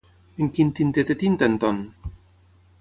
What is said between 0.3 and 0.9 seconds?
En quin